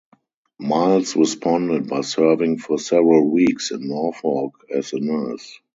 Miles 0.57 1.15
responded 1.15 1.87
by 1.87 2.01
serving 2.01 2.57
for 2.57 2.79
several 2.79 3.29
weeks 3.29 3.69
in 3.69 3.87
Norfolk 3.87 4.53
as 4.73 4.93
a 4.93 4.99
nurse. 4.99 5.59